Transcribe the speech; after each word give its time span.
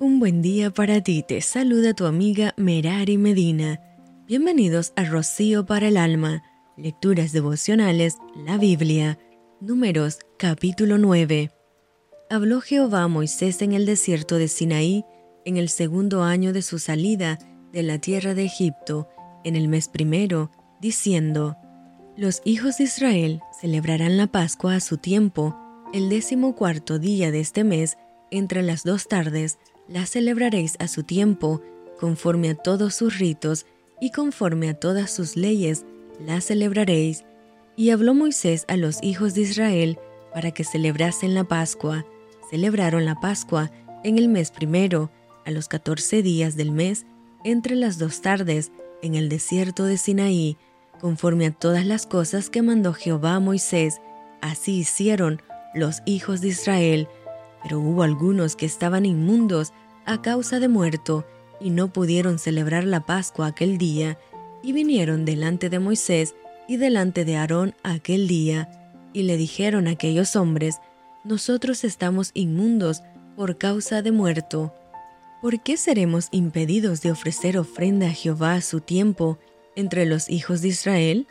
Un 0.00 0.20
buen 0.20 0.42
día 0.42 0.70
para 0.70 1.00
ti, 1.00 1.24
te 1.26 1.40
saluda 1.40 1.92
tu 1.92 2.06
amiga 2.06 2.54
Merari 2.56 3.18
Medina. 3.18 3.80
Bienvenidos 4.28 4.92
a 4.94 5.02
Rocío 5.02 5.66
para 5.66 5.88
el 5.88 5.96
Alma, 5.96 6.44
Lecturas 6.76 7.32
Devocionales, 7.32 8.16
la 8.36 8.58
Biblia, 8.58 9.18
Números 9.60 10.20
capítulo 10.38 10.98
9. 10.98 11.50
Habló 12.30 12.60
Jehová 12.60 13.02
a 13.02 13.08
Moisés 13.08 13.60
en 13.60 13.72
el 13.72 13.86
desierto 13.86 14.36
de 14.36 14.46
Sinaí 14.46 15.04
en 15.44 15.56
el 15.56 15.68
segundo 15.68 16.22
año 16.22 16.52
de 16.52 16.62
su 16.62 16.78
salida 16.78 17.40
de 17.72 17.82
la 17.82 17.98
tierra 17.98 18.34
de 18.34 18.44
Egipto, 18.44 19.08
en 19.42 19.56
el 19.56 19.66
mes 19.66 19.88
primero, 19.88 20.52
diciendo, 20.80 21.56
Los 22.16 22.40
hijos 22.44 22.78
de 22.78 22.84
Israel 22.84 23.40
celebrarán 23.60 24.16
la 24.16 24.28
Pascua 24.28 24.76
a 24.76 24.80
su 24.80 24.98
tiempo, 24.98 25.56
el 25.92 26.08
décimo 26.08 26.54
cuarto 26.54 27.00
día 27.00 27.32
de 27.32 27.40
este 27.40 27.64
mes, 27.64 27.98
entre 28.30 28.62
las 28.62 28.84
dos 28.84 29.08
tardes, 29.08 29.58
la 29.88 30.06
celebraréis 30.06 30.76
a 30.78 30.88
su 30.88 31.02
tiempo, 31.02 31.62
conforme 31.98 32.50
a 32.50 32.54
todos 32.54 32.94
sus 32.94 33.18
ritos 33.18 33.66
y 34.00 34.10
conforme 34.10 34.68
a 34.68 34.74
todas 34.74 35.10
sus 35.10 35.36
leyes, 35.36 35.84
la 36.24 36.40
celebraréis. 36.40 37.24
Y 37.76 37.90
habló 37.90 38.14
Moisés 38.14 38.64
a 38.68 38.76
los 38.76 39.02
hijos 39.02 39.34
de 39.34 39.42
Israel 39.42 39.98
para 40.32 40.50
que 40.50 40.64
celebrasen 40.64 41.34
la 41.34 41.44
Pascua. 41.44 42.04
Celebraron 42.50 43.04
la 43.04 43.14
Pascua 43.16 43.70
en 44.04 44.18
el 44.18 44.28
mes 44.28 44.50
primero, 44.50 45.10
a 45.44 45.50
los 45.50 45.68
catorce 45.68 46.22
días 46.22 46.56
del 46.56 46.70
mes, 46.70 47.06
entre 47.44 47.74
las 47.74 47.98
dos 47.98 48.20
tardes, 48.20 48.70
en 49.02 49.14
el 49.14 49.28
desierto 49.28 49.84
de 49.84 49.96
Sinaí, 49.96 50.56
conforme 51.00 51.46
a 51.46 51.52
todas 51.52 51.86
las 51.86 52.06
cosas 52.06 52.50
que 52.50 52.62
mandó 52.62 52.92
Jehová 52.92 53.36
a 53.36 53.40
Moisés, 53.40 54.00
así 54.40 54.78
hicieron 54.78 55.40
los 55.74 56.02
hijos 56.04 56.40
de 56.40 56.48
Israel, 56.48 57.08
pero 57.62 57.80
hubo 57.80 58.02
algunos 58.02 58.56
que 58.56 58.66
estaban 58.66 59.06
inmundos 59.06 59.72
a 60.04 60.22
causa 60.22 60.60
de 60.60 60.68
muerto 60.68 61.26
y 61.60 61.70
no 61.70 61.92
pudieron 61.92 62.38
celebrar 62.38 62.84
la 62.84 63.04
Pascua 63.04 63.48
aquel 63.48 63.78
día, 63.78 64.18
y 64.62 64.72
vinieron 64.72 65.24
delante 65.24 65.70
de 65.70 65.78
Moisés 65.78 66.34
y 66.66 66.76
delante 66.76 67.24
de 67.24 67.36
Aarón 67.36 67.74
aquel 67.82 68.28
día, 68.28 68.68
y 69.12 69.22
le 69.22 69.36
dijeron 69.36 69.88
a 69.88 69.92
aquellos 69.92 70.36
hombres, 70.36 70.78
Nosotros 71.24 71.84
estamos 71.84 72.30
inmundos 72.34 73.02
por 73.36 73.58
causa 73.58 74.02
de 74.02 74.12
muerto. 74.12 74.74
¿Por 75.40 75.62
qué 75.62 75.76
seremos 75.76 76.28
impedidos 76.30 77.02
de 77.02 77.12
ofrecer 77.12 77.58
ofrenda 77.58 78.08
a 78.08 78.12
Jehová 78.12 78.54
a 78.54 78.60
su 78.60 78.80
tiempo 78.80 79.38
entre 79.76 80.06
los 80.06 80.28
hijos 80.28 80.62
de 80.62 80.68
Israel? 80.68 81.26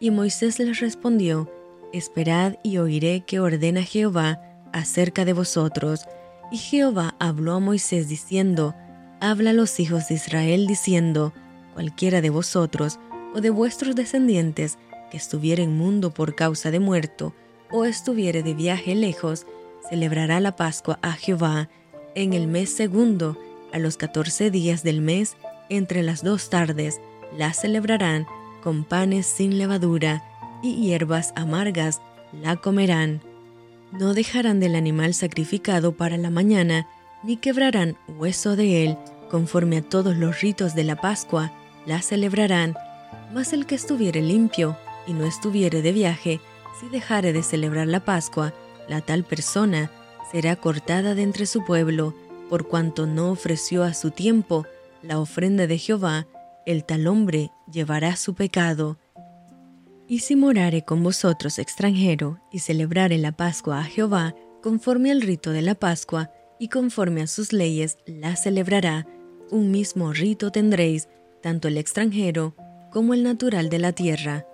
Y 0.00 0.10
Moisés 0.10 0.58
les 0.58 0.80
respondió, 0.80 1.50
Esperad 1.92 2.56
y 2.62 2.78
oiré 2.78 3.22
que 3.24 3.40
ordena 3.40 3.82
Jehová 3.82 4.40
acerca 4.76 5.24
de 5.24 5.32
vosotros. 5.32 6.06
Y 6.50 6.58
Jehová 6.58 7.16
habló 7.18 7.54
a 7.54 7.60
Moisés 7.60 8.08
diciendo, 8.08 8.74
Habla 9.20 9.50
a 9.50 9.54
los 9.54 9.80
hijos 9.80 10.08
de 10.08 10.14
Israel 10.14 10.66
diciendo, 10.66 11.32
Cualquiera 11.74 12.20
de 12.20 12.30
vosotros 12.30 12.98
o 13.34 13.40
de 13.40 13.50
vuestros 13.50 13.94
descendientes 13.94 14.78
que 15.10 15.16
estuviere 15.16 15.62
en 15.62 15.76
mundo 15.76 16.12
por 16.12 16.34
causa 16.34 16.70
de 16.70 16.80
muerto, 16.80 17.34
o 17.70 17.84
estuviere 17.84 18.42
de 18.42 18.54
viaje 18.54 18.94
lejos, 18.94 19.46
celebrará 19.88 20.40
la 20.40 20.56
Pascua 20.56 20.98
a 21.02 21.12
Jehová 21.12 21.68
en 22.14 22.32
el 22.32 22.46
mes 22.46 22.74
segundo, 22.74 23.36
a 23.72 23.78
los 23.78 23.96
catorce 23.96 24.50
días 24.50 24.82
del 24.82 25.00
mes, 25.00 25.36
entre 25.68 26.02
las 26.02 26.22
dos 26.22 26.48
tardes, 26.48 27.00
la 27.36 27.52
celebrarán 27.52 28.26
con 28.62 28.84
panes 28.84 29.26
sin 29.26 29.58
levadura 29.58 30.22
y 30.62 30.76
hierbas 30.76 31.32
amargas 31.36 32.00
la 32.32 32.56
comerán. 32.56 33.20
No 33.98 34.12
dejarán 34.12 34.60
del 34.60 34.76
animal 34.76 35.14
sacrificado 35.14 35.96
para 35.96 36.18
la 36.18 36.28
mañana, 36.28 36.86
ni 37.22 37.38
quebrarán 37.38 37.96
hueso 38.08 38.54
de 38.54 38.84
él, 38.84 38.98
conforme 39.30 39.78
a 39.78 39.82
todos 39.82 40.16
los 40.16 40.42
ritos 40.42 40.74
de 40.74 40.84
la 40.84 40.96
Pascua, 40.96 41.52
la 41.86 42.02
celebrarán. 42.02 42.74
Mas 43.32 43.54
el 43.54 43.64
que 43.64 43.74
estuviere 43.74 44.20
limpio 44.20 44.76
y 45.06 45.14
no 45.14 45.24
estuviere 45.24 45.80
de 45.80 45.92
viaje, 45.92 46.40
si 46.78 46.88
dejare 46.90 47.32
de 47.32 47.42
celebrar 47.42 47.86
la 47.86 48.04
Pascua, 48.04 48.52
la 48.86 49.00
tal 49.00 49.24
persona 49.24 49.90
será 50.30 50.56
cortada 50.56 51.14
de 51.14 51.22
entre 51.22 51.46
su 51.46 51.64
pueblo, 51.64 52.14
por 52.50 52.68
cuanto 52.68 53.06
no 53.06 53.30
ofreció 53.30 53.82
a 53.82 53.94
su 53.94 54.10
tiempo 54.10 54.66
la 55.02 55.18
ofrenda 55.18 55.66
de 55.66 55.78
Jehová, 55.78 56.26
el 56.66 56.84
tal 56.84 57.06
hombre 57.06 57.50
llevará 57.70 58.16
su 58.16 58.34
pecado. 58.34 58.98
Y 60.08 60.20
si 60.20 60.36
morare 60.36 60.84
con 60.84 61.02
vosotros 61.02 61.58
extranjero 61.58 62.38
y 62.52 62.60
celebrare 62.60 63.18
la 63.18 63.32
Pascua 63.32 63.80
a 63.80 63.84
Jehová, 63.84 64.36
conforme 64.62 65.10
al 65.10 65.20
rito 65.20 65.50
de 65.50 65.62
la 65.62 65.74
Pascua 65.74 66.30
y 66.60 66.68
conforme 66.68 67.22
a 67.22 67.26
sus 67.26 67.52
leyes 67.52 67.98
la 68.06 68.36
celebrará, 68.36 69.06
un 69.50 69.70
mismo 69.70 70.12
rito 70.12 70.52
tendréis, 70.52 71.08
tanto 71.42 71.68
el 71.68 71.76
extranjero 71.76 72.54
como 72.92 73.14
el 73.14 73.24
natural 73.24 73.68
de 73.68 73.78
la 73.78 73.92
tierra. 73.92 74.46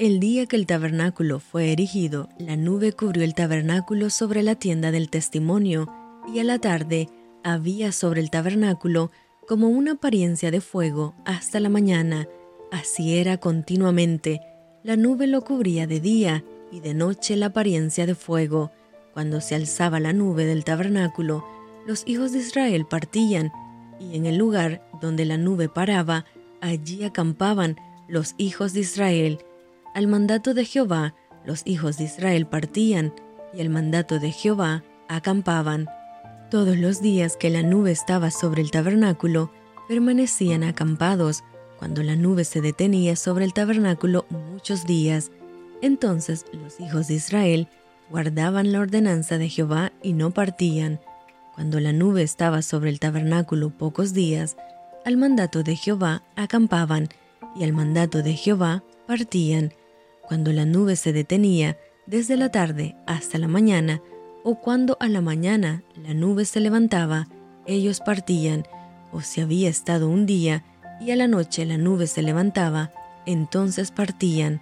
El 0.00 0.18
día 0.18 0.46
que 0.46 0.56
el 0.56 0.66
tabernáculo 0.66 1.40
fue 1.40 1.72
erigido, 1.72 2.28
la 2.38 2.56
nube 2.56 2.92
cubrió 2.92 3.22
el 3.22 3.34
tabernáculo 3.34 4.10
sobre 4.10 4.42
la 4.42 4.54
tienda 4.54 4.90
del 4.90 5.08
testimonio, 5.08 5.86
y 6.32 6.40
a 6.40 6.44
la 6.44 6.58
tarde 6.58 7.08
había 7.44 7.92
sobre 7.92 8.20
el 8.20 8.30
tabernáculo 8.30 9.10
como 9.46 9.68
una 9.68 9.92
apariencia 9.92 10.50
de 10.50 10.60
fuego 10.60 11.14
hasta 11.24 11.60
la 11.60 11.68
mañana. 11.68 12.28
Así 12.70 13.16
era 13.18 13.38
continuamente, 13.38 14.40
la 14.82 14.96
nube 14.96 15.26
lo 15.26 15.42
cubría 15.42 15.86
de 15.86 16.00
día 16.00 16.44
y 16.72 16.80
de 16.80 16.94
noche 16.94 17.36
la 17.36 17.46
apariencia 17.46 18.06
de 18.06 18.14
fuego. 18.14 18.70
Cuando 19.12 19.40
se 19.40 19.54
alzaba 19.54 20.00
la 20.00 20.12
nube 20.12 20.46
del 20.46 20.64
tabernáculo, 20.64 21.44
los 21.86 22.02
hijos 22.06 22.32
de 22.32 22.38
Israel 22.38 22.86
partían, 22.88 23.52
y 23.98 24.16
en 24.16 24.24
el 24.24 24.36
lugar 24.36 24.82
donde 25.00 25.24
la 25.24 25.36
nube 25.36 25.68
paraba, 25.68 26.24
allí 26.60 27.04
acampaban 27.04 27.76
los 28.08 28.34
hijos 28.38 28.72
de 28.72 28.80
Israel. 28.80 29.38
Al 29.94 30.06
mandato 30.06 30.54
de 30.54 30.64
Jehová, 30.64 31.14
los 31.44 31.62
hijos 31.66 31.98
de 31.98 32.04
Israel 32.04 32.46
partían, 32.46 33.12
y 33.52 33.60
al 33.60 33.68
mandato 33.68 34.18
de 34.18 34.30
Jehová 34.30 34.84
acampaban. 35.08 35.88
Todos 36.50 36.76
los 36.76 37.02
días 37.02 37.36
que 37.36 37.50
la 37.50 37.62
nube 37.62 37.90
estaba 37.90 38.30
sobre 38.30 38.62
el 38.62 38.70
tabernáculo, 38.70 39.50
permanecían 39.88 40.62
acampados, 40.64 41.42
cuando 41.80 42.02
la 42.02 42.14
nube 42.14 42.44
se 42.44 42.60
detenía 42.60 43.16
sobre 43.16 43.46
el 43.46 43.54
tabernáculo 43.54 44.26
muchos 44.28 44.84
días, 44.84 45.30
entonces 45.80 46.44
los 46.52 46.78
hijos 46.78 47.08
de 47.08 47.14
Israel 47.14 47.68
guardaban 48.10 48.70
la 48.70 48.80
ordenanza 48.80 49.38
de 49.38 49.48
Jehová 49.48 49.90
y 50.02 50.12
no 50.12 50.30
partían. 50.30 51.00
Cuando 51.54 51.80
la 51.80 51.94
nube 51.94 52.22
estaba 52.22 52.60
sobre 52.60 52.90
el 52.90 53.00
tabernáculo 53.00 53.70
pocos 53.70 54.12
días, 54.12 54.58
al 55.06 55.16
mandato 55.16 55.62
de 55.62 55.74
Jehová 55.74 56.22
acampaban 56.36 57.08
y 57.56 57.64
al 57.64 57.72
mandato 57.72 58.22
de 58.22 58.34
Jehová 58.34 58.84
partían. 59.06 59.72
Cuando 60.20 60.52
la 60.52 60.66
nube 60.66 60.96
se 60.96 61.14
detenía 61.14 61.78
desde 62.04 62.36
la 62.36 62.50
tarde 62.50 62.94
hasta 63.06 63.38
la 63.38 63.48
mañana, 63.48 64.02
o 64.44 64.56
cuando 64.56 64.98
a 65.00 65.08
la 65.08 65.22
mañana 65.22 65.82
la 65.96 66.12
nube 66.12 66.44
se 66.44 66.60
levantaba, 66.60 67.26
ellos 67.64 68.00
partían, 68.00 68.64
o 69.12 69.22
si 69.22 69.40
había 69.40 69.70
estado 69.70 70.10
un 70.10 70.26
día 70.26 70.62
y 71.00 71.10
a 71.10 71.16
la 71.16 71.26
noche 71.26 71.64
la 71.64 71.78
nube 71.78 72.06
se 72.06 72.22
levantaba, 72.22 72.92
entonces 73.26 73.90
partían. 73.90 74.60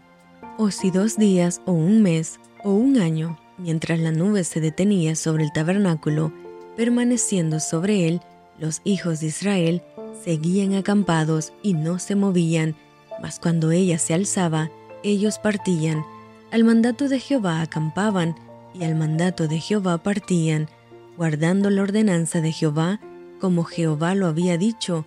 O 0.56 0.71
si 0.71 0.91
dos 0.91 1.16
días 1.16 1.60
o 1.66 1.72
un 1.72 2.03
mes 2.03 2.38
o 2.65 2.72
un 2.72 2.99
año, 2.99 3.38
mientras 3.59 3.99
la 3.99 4.12
nube 4.12 4.44
se 4.44 4.60
detenía 4.60 5.16
sobre 5.16 5.44
el 5.44 5.53
tabernáculo, 5.53 6.32
permaneciendo 6.76 7.60
sobre 7.60 8.09
él, 8.09 8.21
los 8.59 8.81
hijos 8.84 9.21
de 9.21 9.26
Israel 9.26 9.82
seguían 10.25 10.75
acampados 10.75 11.53
y 11.62 11.75
no 11.75 11.99
se 11.99 12.15
movían, 12.15 12.76
mas 13.20 13.38
cuando 13.38 13.70
ella 13.70 13.99
se 13.99 14.15
alzaba, 14.15 14.70
ellos 15.03 15.38
partían. 15.38 16.05
Al 16.50 16.65
mandato 16.65 17.09
de 17.09 17.20
Jehová 17.20 17.60
acampaban, 17.60 18.34
y 18.75 18.84
al 18.84 18.94
mandato 18.94 19.49
de 19.49 19.60
Jehová 19.60 19.99
partían, 19.99 20.69
guardando 21.16 21.70
la 21.70 21.82
ordenanza 21.82 22.41
de 22.41 22.53
Jehová, 22.53 23.00
como 23.41 23.65
Jehová 23.65 24.14
lo 24.14 24.26
había 24.26 24.56
dicho, 24.56 25.06